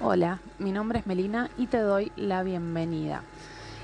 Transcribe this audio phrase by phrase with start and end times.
[0.00, 3.22] Hola, mi nombre es Melina y te doy la bienvenida.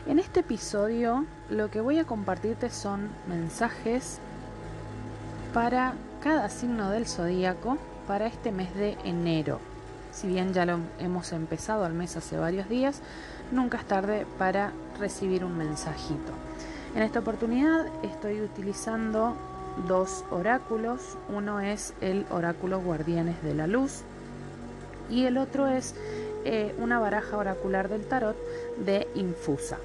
[0.06, 4.21] En este episodio lo que voy a compartirte son mensajes
[5.53, 9.58] para cada signo del zodíaco para este mes de enero.
[10.12, 13.01] Si bien ya lo hemos empezado al mes hace varios días,
[13.51, 16.33] nunca es tarde para recibir un mensajito.
[16.95, 19.34] En esta oportunidad estoy utilizando
[19.88, 21.19] dos oráculos.
[21.28, 24.05] Uno es el oráculo Guardianes de la Luz
[25.10, 25.95] y el otro es
[26.45, 28.36] eh, una baraja oracular del tarot
[28.78, 29.78] de Infusa.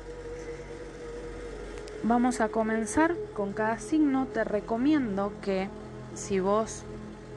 [2.03, 4.25] Vamos a comenzar con cada signo.
[4.27, 5.67] Te recomiendo que
[6.15, 6.83] si vos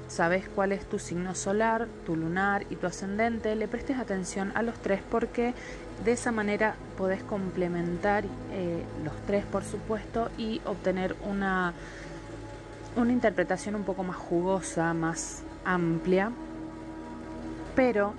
[0.09, 4.63] sabes cuál es tu signo solar, tu lunar y tu ascendente, le prestes atención a
[4.63, 5.55] los tres porque
[6.05, 11.73] de esa manera podés complementar eh, los tres, por supuesto, y obtener una,
[12.97, 16.31] una interpretación un poco más jugosa, más amplia.
[17.75, 18.15] Pero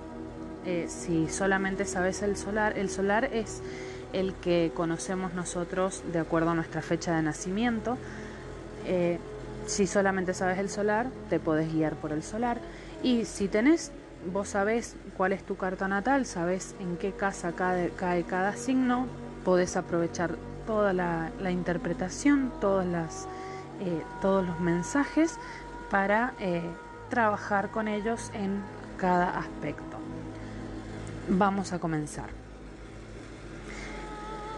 [0.66, 3.60] eh, si solamente sabes el solar, el solar es
[4.12, 7.98] el que conocemos nosotros de acuerdo a nuestra fecha de nacimiento.
[8.86, 9.18] Eh,
[9.66, 12.58] si solamente sabes el solar, te podés guiar por el solar.
[13.02, 13.92] Y si tenés,
[14.32, 17.90] vos sabés cuál es tu carta natal, sabés en qué casa cae,
[18.24, 19.06] cada signo,
[19.44, 23.26] podés aprovechar toda la, interpretación, todas las,
[23.80, 25.38] eh, todos los mensajes
[25.90, 26.32] para
[27.10, 28.62] trabajar con ellos en
[28.96, 29.98] cada aspecto.
[31.28, 32.28] Vamos a comenzar.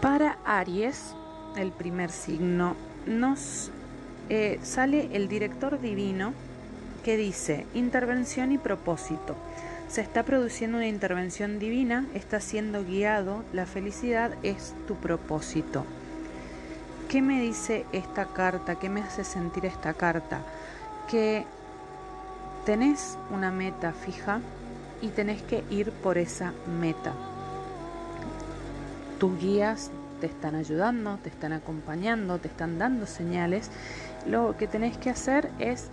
[0.01, 1.15] Para Aries,
[1.55, 3.71] el primer signo, nos
[4.29, 6.33] eh, sale el director divino
[7.03, 9.35] que dice intervención y propósito.
[9.87, 15.85] Se está produciendo una intervención divina, está siendo guiado, la felicidad es tu propósito.
[17.07, 18.75] ¿Qué me dice esta carta?
[18.75, 20.41] ¿Qué me hace sentir esta carta?
[21.09, 21.45] Que
[22.67, 24.41] tenés una meta fija,
[25.01, 26.51] y tenés que ir por esa
[26.81, 27.13] meta.
[29.19, 33.71] Tus guías te están ayudando, te están acompañando, te están dando señales.
[34.25, 35.87] Lo que tenés que hacer es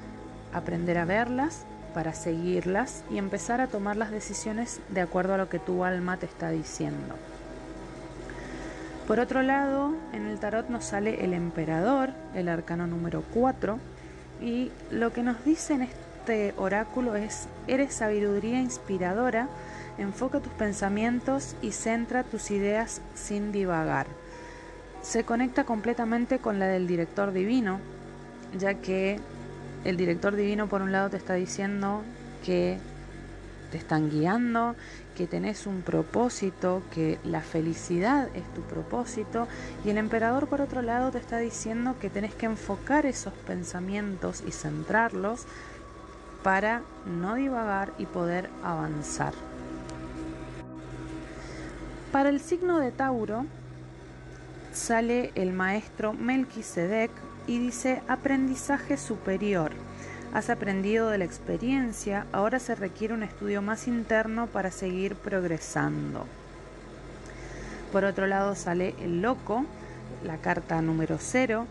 [0.52, 1.64] aprender a verlas
[1.94, 6.16] para seguirlas y empezar a tomar las decisiones de acuerdo a lo que tu alma
[6.16, 7.14] te está diciendo.
[9.06, 13.78] Por otro lado, en el tarot nos sale el emperador, el arcano número 4,
[14.42, 15.82] y lo que nos dice en
[16.24, 19.46] este oráculo es, eres sabiduría inspiradora,
[19.98, 24.06] enfoca tus pensamientos y centra tus ideas sin divagar.
[25.02, 27.78] Se conecta completamente con la del director divino,
[28.58, 29.20] ya que
[29.84, 32.02] el director divino por un lado te está diciendo
[32.42, 32.78] que
[33.70, 34.76] te están guiando,
[35.14, 39.46] que tenés un propósito, que la felicidad es tu propósito
[39.84, 44.42] y el emperador por otro lado te está diciendo que tenés que enfocar esos pensamientos
[44.46, 45.46] y centrarlos
[46.44, 49.32] para no divagar y poder avanzar.
[52.12, 53.46] Para el signo de Tauro
[54.72, 57.10] sale el maestro Melquisedec
[57.46, 59.72] y dice aprendizaje superior.
[60.34, 66.26] Has aprendido de la experiencia, ahora se requiere un estudio más interno para seguir progresando.
[67.90, 69.64] Por otro lado sale el loco,
[70.24, 71.66] la carta número 0,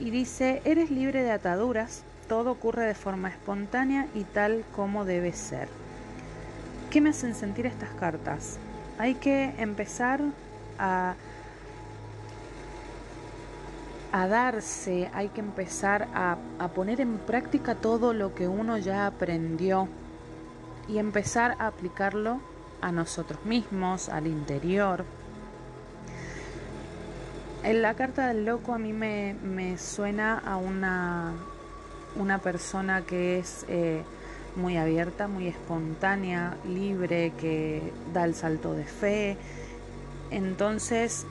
[0.00, 5.32] y dice, eres libre de ataduras, todo ocurre de forma espontánea y tal como debe
[5.32, 5.68] ser.
[6.90, 8.58] ¿Qué me hacen sentir estas cartas?
[8.98, 10.20] Hay que empezar
[10.78, 11.14] a,
[14.12, 19.06] a darse, hay que empezar a, a poner en práctica todo lo que uno ya
[19.06, 19.88] aprendió
[20.88, 22.40] y empezar a aplicarlo
[22.82, 25.04] a nosotros mismos, al interior.
[27.62, 31.32] En la carta del loco a mí me, me suena a una,
[32.16, 34.02] una persona que es eh,
[34.56, 39.36] muy abierta, muy espontánea, libre, que da el salto de fe.
[40.30, 41.26] Entonces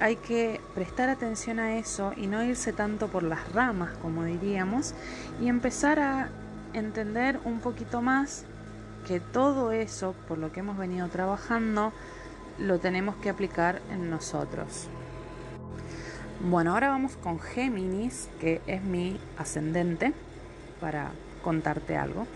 [0.00, 4.94] hay que prestar atención a eso y no irse tanto por las ramas, como diríamos,
[5.40, 6.28] y empezar a
[6.72, 8.44] entender un poquito más
[9.06, 11.92] que todo eso, por lo que hemos venido trabajando,
[12.58, 14.88] lo tenemos que aplicar en nosotros.
[16.40, 20.12] Bueno, ahora vamos con Géminis, que es mi ascendente,
[20.80, 21.10] para
[21.42, 22.28] contarte algo.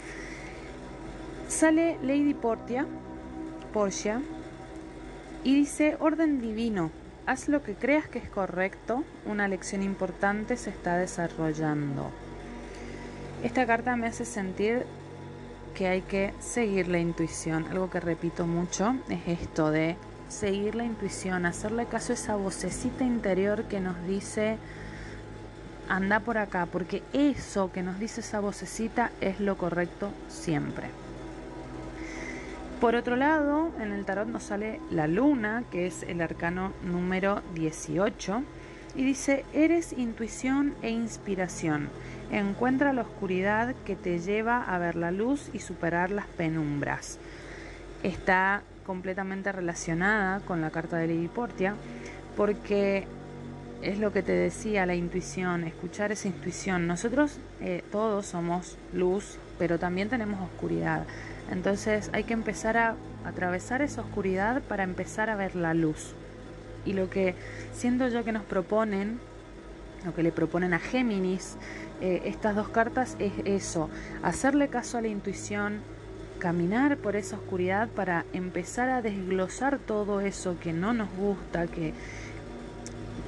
[1.46, 2.84] Sale Lady Portia,
[3.72, 4.20] Portia,
[5.44, 6.90] y dice, orden divino,
[7.26, 12.10] haz lo que creas que es correcto, una lección importante se está desarrollando.
[13.44, 14.84] Esta carta me hace sentir
[15.76, 17.66] que hay que seguir la intuición.
[17.70, 19.96] Algo que repito mucho es esto de
[20.32, 24.56] seguir la intuición, hacerle caso a esa vocecita interior que nos dice,
[25.88, 30.88] anda por acá, porque eso que nos dice esa vocecita es lo correcto siempre.
[32.80, 37.42] Por otro lado, en el tarot nos sale la luna, que es el arcano número
[37.54, 38.42] 18,
[38.96, 41.90] y dice, eres intuición e inspiración.
[42.32, 47.18] Encuentra la oscuridad que te lleva a ver la luz y superar las penumbras.
[48.02, 51.74] Está completamente relacionada con la carta de Lady Portia,
[52.36, 53.06] porque
[53.82, 56.86] es lo que te decía, la intuición, escuchar esa intuición.
[56.86, 61.04] Nosotros eh, todos somos luz, pero también tenemos oscuridad.
[61.50, 62.94] Entonces hay que empezar a
[63.24, 66.14] atravesar esa oscuridad para empezar a ver la luz.
[66.84, 67.34] Y lo que
[67.72, 69.20] siento yo que nos proponen,
[70.04, 71.56] lo que le proponen a Géminis,
[72.00, 73.88] eh, estas dos cartas es eso,
[74.22, 75.80] hacerle caso a la intuición,
[76.42, 81.94] caminar por esa oscuridad para empezar a desglosar todo eso que no nos gusta, que,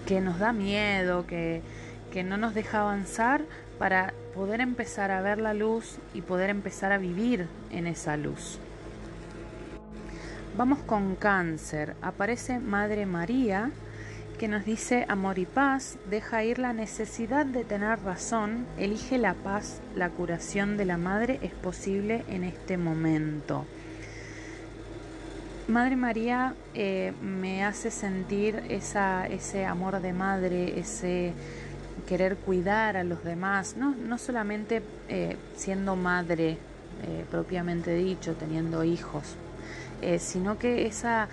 [0.05, 1.63] que nos da miedo, que,
[2.13, 3.43] que no nos deja avanzar,
[3.79, 8.59] para poder empezar a ver la luz y poder empezar a vivir en esa luz.
[10.57, 11.95] Vamos con cáncer.
[12.03, 13.71] Aparece Madre María
[14.35, 19.35] que nos dice amor y paz, deja ir la necesidad de tener razón, elige la
[19.35, 23.65] paz, la curación de la madre es posible en este momento.
[25.69, 31.33] Madre María eh, me hace sentir esa, ese amor de madre, ese
[32.07, 36.59] querer cuidar a los demás, no, no solamente eh, siendo madre
[37.07, 39.37] eh, propiamente dicho, teniendo hijos,
[40.19, 41.29] sino que esa,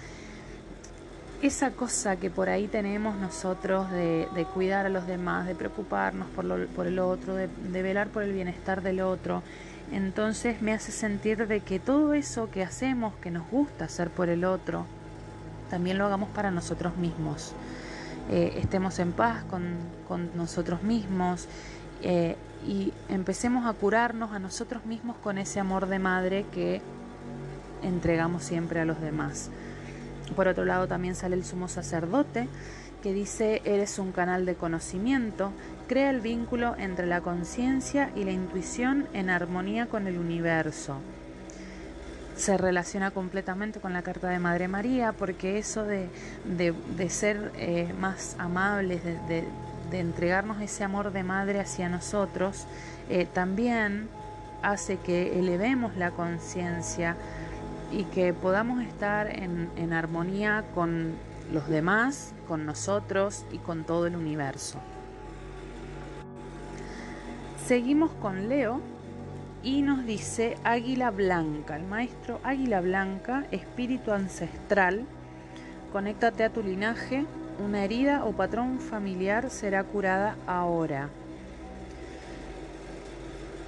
[1.42, 6.46] esa cosa que por ahí tenemos nosotros de, cuidar a los demás, de preocuparnos por,
[6.46, 7.48] lo, por el otro, de,
[7.82, 9.42] velar por el bienestar del otro,
[9.92, 14.30] entonces me hace sentir de que todo eso que hacemos, que nos gusta hacer por
[14.30, 14.86] el otro,
[15.70, 17.54] también lo hagamos para nosotros mismos.
[18.30, 19.92] Eh, estemos en paz con,
[20.36, 21.48] nosotros mismos
[22.02, 22.36] eh,
[22.68, 26.82] y empecemos a curarnos a nosotros mismos con ese amor de madre que
[27.82, 29.50] entregamos siempre a los demás.
[30.36, 32.48] Por otro lado también sale el sumo sacerdote
[33.02, 35.52] que dice, eres un canal de conocimiento,
[35.88, 40.98] crea el vínculo entre la conciencia y la intuición en armonía con el universo.
[42.36, 46.10] Se relaciona completamente con la carta de Madre María, porque eso de,
[47.10, 49.44] ser eh, más amables, de,
[49.92, 52.66] entregarnos ese amor de madre hacia nosotros,
[53.10, 54.08] eh, también
[54.62, 57.18] hace que elevemos la conciencia
[57.92, 61.14] y que podamos estar en, en armonía con
[61.52, 64.80] los demás, con nosotros y con todo el universo.
[67.66, 68.82] Seguimos con Leo,
[69.64, 75.06] y nos dice Águila Blanca, el maestro Águila Blanca, espíritu ancestral,
[75.92, 77.26] conéctate a tu linaje,
[77.64, 81.10] una herida o patrón familiar será curada ahora.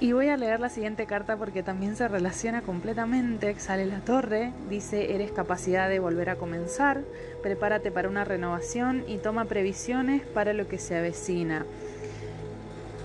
[0.00, 3.58] Y voy a leer la siguiente carta porque también se relaciona completamente.
[3.58, 7.02] Sale la torre, dice, eres capacidad de volver a comenzar,
[7.42, 11.64] prepárate para una renovación y toma previsiones para lo que se avecina.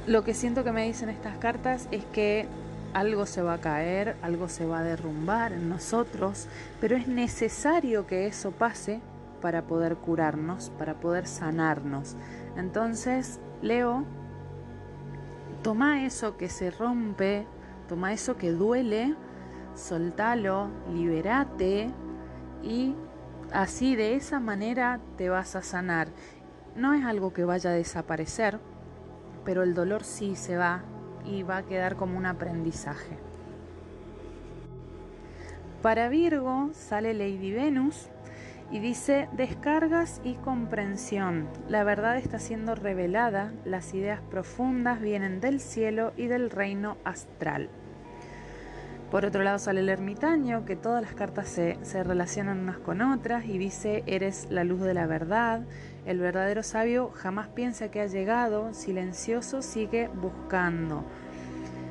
[0.07, 2.47] Lo que siento que me dicen estas cartas es que
[2.94, 6.47] algo se va a caer, algo se va a derrumbar en nosotros,
[6.81, 9.00] pero es necesario que eso pase
[9.42, 12.15] para poder curarnos, para poder sanarnos.
[12.57, 14.06] Entonces, Leo,
[15.63, 17.45] toma eso que se rompe,
[17.88, 19.15] toma eso que duele,
[19.75, 21.89] soltalo, liberate
[22.63, 22.95] y
[23.51, 26.09] así de esa manera te vas a sanar.
[26.75, 28.59] No es algo que vaya a desaparecer,
[29.44, 30.83] pero el dolor sí se va
[31.25, 33.18] y va a quedar como un aprendizaje.
[35.81, 38.09] Para Virgo sale Lady Venus
[38.71, 41.47] y dice descargas y comprensión.
[41.68, 47.69] La verdad está siendo revelada, las ideas profundas vienen del cielo y del reino astral.
[49.11, 53.02] Por otro lado sale el ermitaño, que todas las cartas se, se, relacionan unas con
[53.02, 55.64] otras y dice, eres la luz de la verdad.
[56.06, 61.04] El verdadero sabio jamás piensa que ha llegado, silencioso sigue buscando.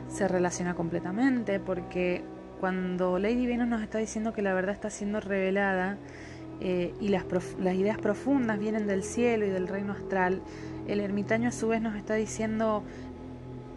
[0.08, 2.22] Se relaciona completamente porque
[2.60, 5.98] cuando Lady Venus nos está diciendo que la verdad está siendo revelada
[6.60, 7.24] eh, y las,
[7.58, 10.42] ideas profundas vienen del cielo y del reino astral,
[10.86, 12.82] el ermitaño a su vez nos está diciendo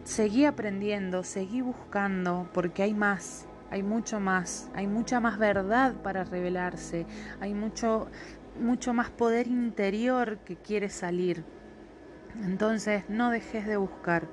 [0.03, 6.23] seguí aprendiendo, seguí buscando, porque hay más, hay mucho más, hay mucha más verdad para
[6.23, 7.05] revelarse,
[7.39, 8.07] hay mucho,
[8.59, 11.43] mucho más poder interior que quiere salir.
[12.43, 14.27] Entonces no dejes de buscar.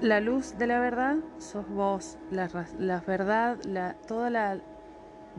[0.00, 2.48] La luz de la verdad sos vos, la,
[2.78, 4.60] la verdad, la, toda, la,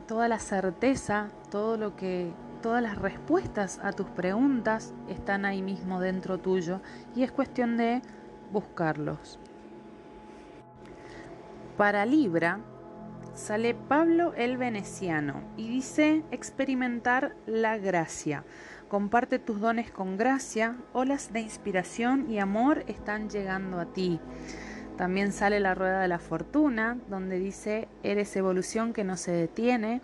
[0.08, 2.32] toda la certeza, todo lo que
[2.62, 6.82] todas las respuestas a tus preguntas están ahí mismo dentro tuyo
[7.14, 8.02] y es cuestión de
[8.52, 9.38] buscarlos.
[11.78, 12.60] Para Libra
[13.34, 18.46] sale Pablo el Veneciano y dice experimentar la gracia.
[18.88, 24.20] Comparte tus dones con gracia, olas de inspiración y amor están llegando a ti.
[24.98, 30.02] También sale la rueda de la fortuna, donde dice, eres evolución que no se detiene.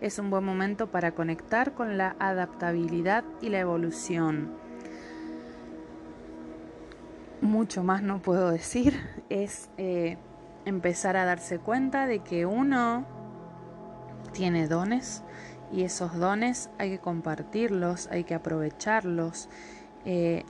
[0.00, 4.50] Es un buen momento para conectar con la adaptabilidad y la evolución.
[7.42, 8.98] Mucho más no puedo decir.
[9.28, 10.16] Es eh,
[10.64, 13.06] empezar a darse cuenta de que uno
[14.32, 15.22] tiene dones
[15.72, 19.48] y esos dones hay que compartirlos, hay que aprovecharlos.
[20.04, 20.44] Eh,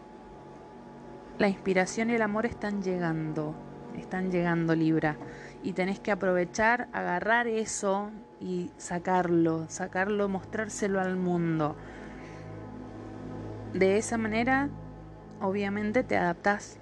[1.38, 3.54] la inspiración y el amor están llegando,
[4.00, 5.16] están llegando Libra
[5.62, 11.76] y tenés que aprovechar, agarrar eso y sacarlo, sacarlo, mostrárselo al mundo.
[13.74, 14.68] De esa manera,
[15.40, 16.78] obviamente te adaptás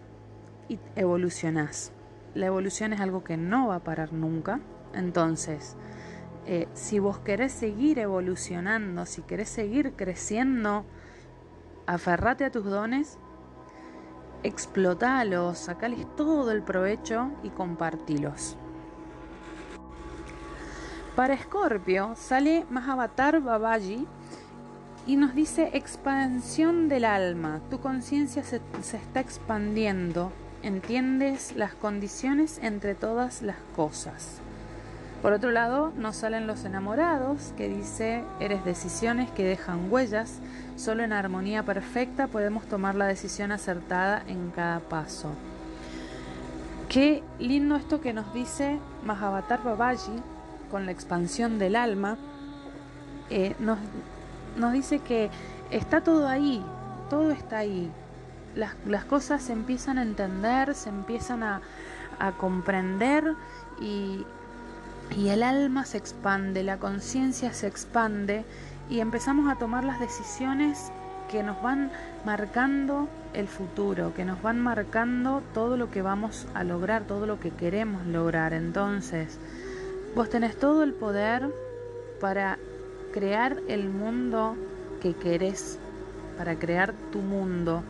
[0.69, 1.93] y evolucionás.
[2.35, 4.61] La evolución es algo que no va a parar nunca,
[4.95, 5.77] entonces,
[6.47, 10.85] eh, si vos querés seguir evolucionando, si querés seguir creciendo,
[11.87, 13.19] aferrate a tus dones,
[14.43, 18.57] explotalos, sacales todo el provecho y compartilos.
[21.17, 24.07] Para Escorpio sale Mahavatar Babaji
[25.07, 27.61] y nos dice expansión del alma.
[27.71, 30.31] Tu conciencia se, se, está expandiendo.
[30.63, 34.41] Entiendes las condiciones entre todas las cosas.
[35.23, 40.39] Por otro lado, nos salen los enamorados, que dice, eres decisiones que dejan huellas,
[40.79, 45.31] solo en armonía perfecta podemos tomar la decisión acertada en cada paso.
[46.89, 50.23] Qué lindo esto que nos dice Mahavatar Babaji
[50.71, 52.17] con la expansión del alma.
[53.29, 53.79] Eh, nos,
[54.57, 55.31] nos, dice que
[55.71, 56.65] está todo ahí,
[57.11, 57.91] todo está ahí.
[58.55, 61.61] Las, las cosas se empiezan a entender, se empiezan a,
[62.19, 63.35] a comprender
[63.81, 64.25] y,
[65.17, 68.45] y el alma se expande, la conciencia se expande
[68.89, 70.91] y empezamos a tomar las decisiones
[71.31, 71.91] que nos van
[72.25, 77.39] marcando el futuro, que nos van marcando todo lo que vamos a lograr, todo lo
[77.39, 78.55] que queremos lograr.
[78.55, 79.39] Entonces,
[80.15, 81.53] vos tenés todo el poder
[82.21, 82.59] para
[83.13, 84.57] crear el mundo
[85.03, 85.79] que querés,
[86.39, 87.83] para crear tu mundo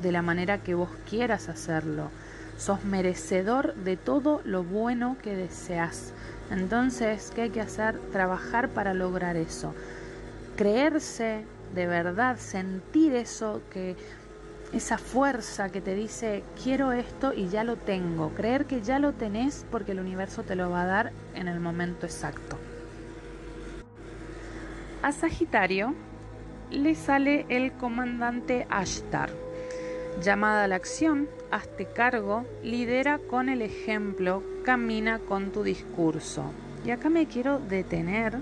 [0.00, 2.08] de la manera que vos quieras hacerlo.
[2.56, 6.12] Sos merecedor de todo lo bueno que deseas.
[6.50, 7.98] Entonces, ¿qué hay que hacer?
[8.12, 9.74] Trabajar para lograr eso.
[10.56, 11.44] Creerse
[11.74, 13.96] de verdad, sentir eso que
[14.72, 18.30] esa fuerza que te dice quiero esto y ya lo tengo.
[18.30, 21.60] Creer que ya lo tenés porque el universo te lo va a dar en el
[21.60, 22.58] momento exacto.
[25.02, 25.94] A Sagitario
[26.70, 29.30] le sale el comandante Ashtar.
[30.22, 36.44] Llamada a la acción, hazte cargo, lidera con el ejemplo, camina con tu discurso.
[36.84, 38.38] Y acá me quiero detener.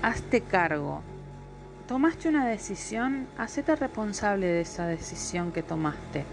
[0.00, 1.02] Hazte cargo.
[1.88, 6.24] Tomaste una decisión, hacete responsable de esa decisión que tomaste.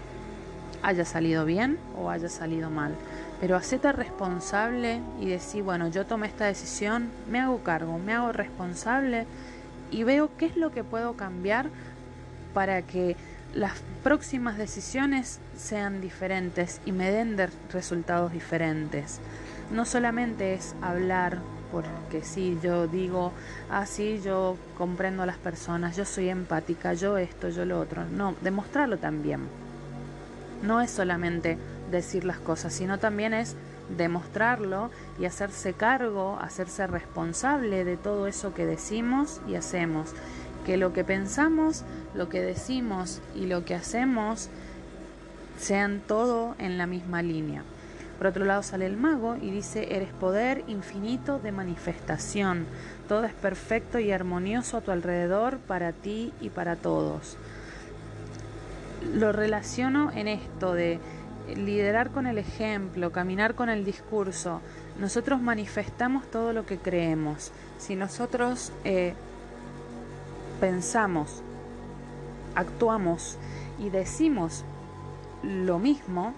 [0.82, 2.94] Haya salido bien o haya salido mal.
[3.40, 8.30] Pero hacete responsable y decir, bueno, yo tomé esta decisión, me hago cargo, me hago
[8.30, 9.26] responsable
[9.90, 11.66] y veo qué es lo que puedo cambiar
[12.54, 13.16] para que
[13.52, 13.72] las
[14.04, 17.36] próximas decisiones sean diferentes y me den
[17.72, 19.18] resultados diferentes.
[19.72, 21.40] No solamente es hablar
[21.72, 23.32] porque sí, yo digo,
[23.70, 28.04] ah, sí, yo comprendo a las personas, yo soy empática, yo esto, yo lo otro.
[28.04, 29.40] No, demostrarlo también.
[30.62, 31.58] No es solamente
[31.90, 33.56] decir las cosas, sino también es
[33.96, 40.12] demostrarlo y hacerse cargo, hacerse responsable de todo eso que decimos y hacemos
[40.64, 44.48] que lo que pensamos, lo que decimos y lo que hacemos
[45.58, 47.62] sean todo en la misma línea.
[48.18, 52.66] Por otro lado sale el mago y dice, eres poder infinito de manifestación,
[53.08, 57.36] todo es perfecto y armonioso a tu alrededor para ti y para todos.
[59.14, 60.98] Lo relaciono en esto de
[61.54, 64.60] liderar con el ejemplo, caminar con el discurso.
[64.98, 67.52] Nosotros manifestamos todo lo que creemos.
[67.78, 69.14] Si nosotros eh,
[70.58, 71.42] pensamos,
[72.54, 73.36] actuamos
[73.78, 74.64] y decimos
[75.42, 76.34] lo mismo,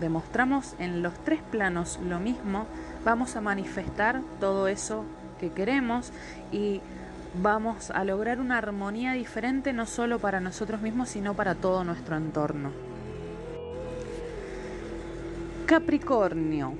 [0.00, 2.66] demostramos en los tres planos lo mismo,
[3.04, 5.04] vamos a manifestar todo eso
[5.40, 6.12] que queremos
[6.52, 6.80] y
[7.40, 12.16] vamos a lograr una armonía diferente no solo para nosotros mismos, sino para todo nuestro
[12.16, 12.70] entorno.
[15.66, 16.74] Capricornio.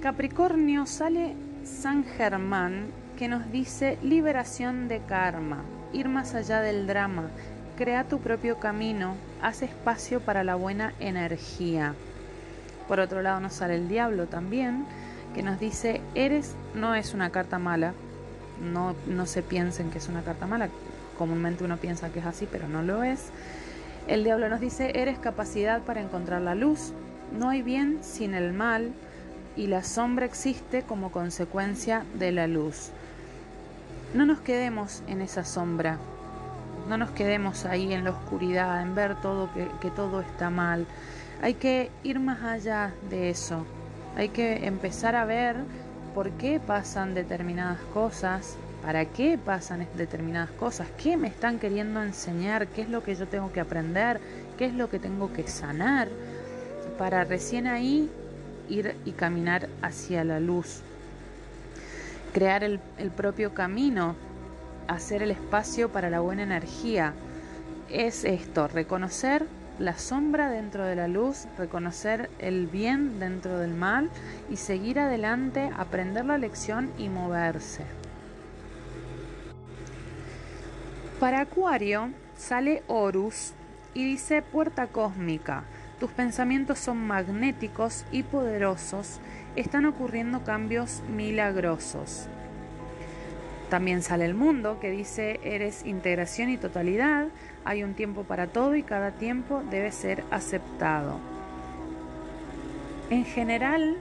[0.00, 5.62] Capricornio sale San Germán que nos dice liberación de karma
[5.94, 7.30] ir más allá del drama,
[7.76, 11.94] crea tu propio camino, haz espacio para la buena energía.
[12.88, 14.86] Por otro lado nos sale el diablo también,
[15.34, 17.92] que nos dice, eres no es una carta mala,
[18.62, 20.68] no, no se piensen que es una carta mala,
[21.18, 23.30] comúnmente uno piensa que es así, pero no lo es.
[24.06, 26.92] El diablo nos dice, eres capacidad para encontrar la luz,
[27.38, 28.92] no hay bien sin el mal
[29.56, 32.90] y la sombra existe como consecuencia de la luz.
[34.12, 35.98] No nos quedemos en esa sombra,
[36.88, 40.86] no nos quedemos ahí en la oscuridad, en ver todo que, que todo está mal.
[41.44, 43.66] Hay que ir más allá de eso.
[44.16, 45.56] Hay que empezar a ver
[46.14, 52.68] por qué pasan determinadas cosas, para qué pasan determinadas cosas, qué me están queriendo enseñar,
[52.68, 54.22] qué es lo que yo tengo que aprender,
[54.56, 56.08] qué es lo que tengo que sanar,
[56.96, 58.10] para recién ahí
[58.70, 60.80] ir y caminar hacia la luz.
[62.32, 64.16] Crear el, el propio camino
[64.88, 67.12] hacer el espacio para la buena energía.
[67.90, 69.46] Es esto, reconocer
[69.78, 74.10] la sombra dentro de la luz, reconocer el bien dentro del mal
[74.50, 77.84] y seguir adelante, aprender la lección y moverse.
[81.18, 83.52] Para Acuario sale Horus
[83.94, 85.64] y dice puerta cósmica.
[86.00, 89.20] Tus pensamientos son magnéticos y poderosos.
[89.56, 92.28] Están ocurriendo cambios milagrosos.
[93.74, 97.26] También sale el mundo que dice eres integración y totalidad,
[97.64, 101.18] hay un tiempo para todo y cada tiempo debe ser aceptado.
[103.10, 103.96] En general,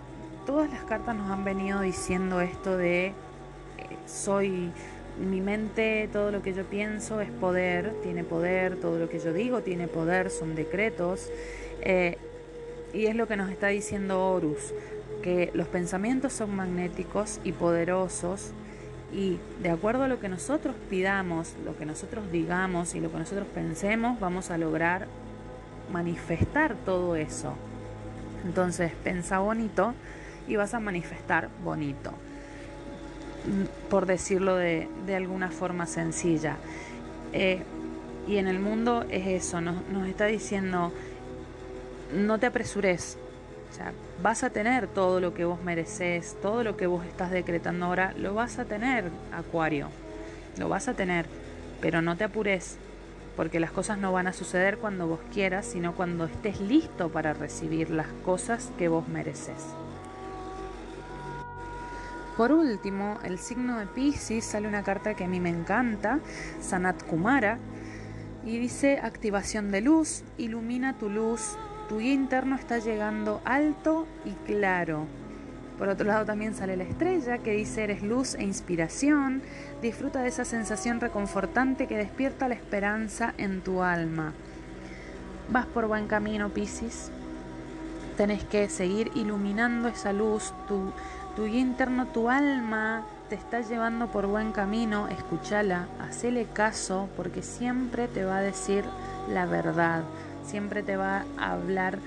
[0.45, 3.13] todas las cartas nos han venido diciendo esto de eh,
[4.05, 4.69] soy
[5.19, 9.33] mi mente, todo lo que yo pienso es poder, tiene poder, todo lo que yo
[9.33, 11.31] digo tiene poder, son decretos.
[11.81, 12.19] Eh,
[12.93, 14.71] y es lo que nos está diciendo Horus,
[15.23, 18.53] que los pensamientos son magnéticos y poderosos
[19.13, 23.19] y de acuerdo a lo que nosotros pidamos, lo que nosotros digamos y lo que
[23.19, 25.07] nosotros pensemos, vamos a lograr
[25.91, 27.53] manifestar todo eso.
[28.43, 29.93] Entonces, pensa bonito
[30.47, 32.11] y vas a manifestar bonito,
[33.89, 36.57] por decirlo de, alguna forma sencilla.
[37.33, 37.63] Eh,
[38.27, 40.91] y en el mundo es eso, nos está diciendo,
[42.13, 43.17] no te apresures,
[44.21, 48.13] vas a tener todo lo que vos mereces, todo lo que vos estás decretando ahora,
[48.17, 49.89] lo vas a tener, Acuario.
[50.57, 51.25] Lo vas a tener,
[51.81, 52.77] pero no te apures,
[53.35, 57.33] porque las cosas no van a suceder cuando vos quieras, sino cuando estés listo para
[57.33, 59.57] recibir las cosas que vos mereces.
[62.37, 66.19] Por último, el signo de Pisces sale una carta que a mí me encanta,
[66.61, 67.59] Sanat Kumara,
[68.43, 71.55] y dice activación de luz, ilumina tu luz,
[71.89, 75.05] tu guía interno está llegando alto y claro.
[75.77, 79.41] Por otro lado también sale la estrella que dice eres luz e inspiración.
[79.81, 84.33] Disfruta de esa sensación reconfortante que despierta la esperanza en tu alma.
[85.49, 87.11] Vas por buen camino, Piscis.
[88.17, 90.53] Tenés que seguir iluminando esa luz.
[90.67, 90.91] Tu,
[91.35, 95.07] tu guía interno, tu alma te está llevando por buen camino.
[95.07, 98.85] Escúchala, hacele caso porque siempre te va a decir
[99.27, 100.03] la verdad
[100.45, 101.99] siempre te va a hablar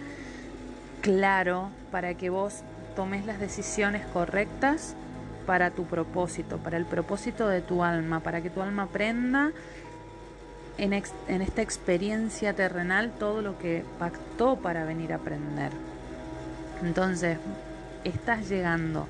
[1.02, 2.62] claro para que vos
[2.94, 4.94] tomes las decisiones correctas
[5.46, 9.52] para tu propósito, para el propósito de tu alma, para que tu alma aprenda
[10.78, 15.70] en, esta experiencia terrenal todo lo que pactó para venir a aprender.
[16.82, 17.38] Entonces,
[18.04, 19.06] estás llegando,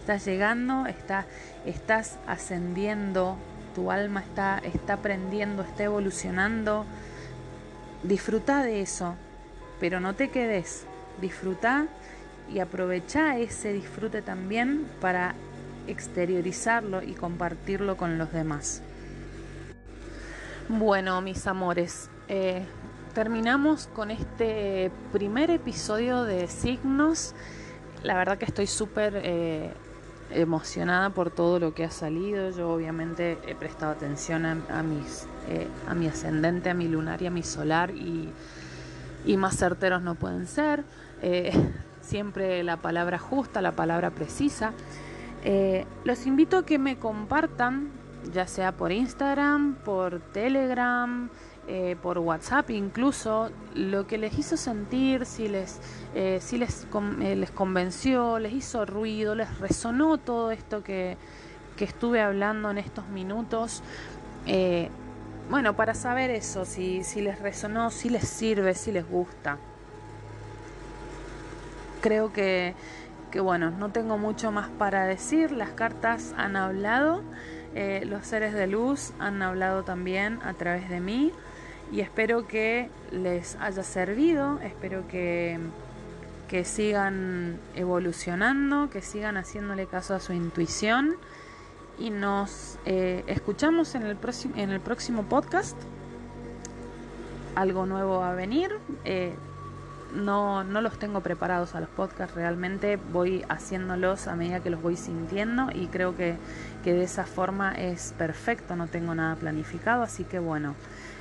[0.00, 1.26] estás llegando, estás,
[1.64, 3.36] estás ascendiendo,
[3.74, 6.84] tu alma está, está aprendiendo, está evolucionando
[8.06, 9.16] Disfruta de eso,
[9.80, 10.84] pero no te quedes.
[11.20, 11.88] Disfruta
[12.52, 15.34] y aprovecha ese disfrute también para
[15.88, 18.80] exteriorizarlo y compartirlo con los demás.
[20.68, 22.64] Bueno, mis amores, eh,
[23.12, 27.34] terminamos con este primer episodio de Signos.
[28.04, 29.72] La verdad que estoy súper eh,
[30.30, 32.50] emocionada por todo lo que ha salido.
[32.50, 37.26] Yo obviamente he prestado atención a, mis, eh, a mi ascendente, a mi lunar y
[37.26, 38.32] a mi solar y,
[39.36, 40.84] más certeros no pueden ser.
[41.22, 41.52] Eh,
[42.00, 44.72] siempre la palabra justa, la palabra precisa.
[45.44, 47.90] Eh, los invito a que me compartan,
[48.32, 51.28] ya sea por Instagram, por Telegram,
[51.68, 55.80] eh, por WhatsApp incluso, lo que les hizo sentir, si les,
[56.14, 56.86] eh, si les,
[57.20, 61.16] eh, les convenció, les hizo ruido, les resonó todo esto que,
[61.76, 63.82] que estuve hablando en estos minutos.
[65.50, 69.58] bueno, para saber eso, si, si les resonó, si les sirve, si les gusta.
[72.00, 72.74] Creo que,
[73.32, 77.22] que bueno, no tengo mucho más para decir, las cartas han hablado.
[78.04, 81.32] los seres de luz han hablado también a través de mí
[81.92, 85.58] y espero que les haya servido, espero que,
[86.48, 91.16] que sigan evolucionando, que sigan haciéndole caso a su intuición
[91.98, 95.76] y nos eh, escuchamos en el, próximo, en el próximo podcast.
[97.54, 98.76] Algo nuevo va a venir.
[99.04, 99.34] Eh,
[100.14, 104.80] no, no los tengo preparados a los podcasts, realmente voy haciéndolos a medida que los
[104.80, 106.36] voy sintiendo y creo que,
[106.84, 110.74] que de esa forma es perfecto, no tengo nada planificado, así que bueno,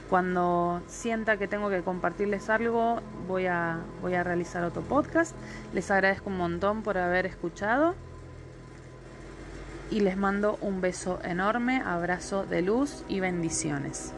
[0.10, 5.36] cuando sienta que tengo que compartirles algo, voy a, voy a realizar otro podcast.
[5.74, 7.96] Les agradezco un montón por haber escuchado
[9.90, 14.14] y les mando un beso enorme, abrazo de luz y bendiciones.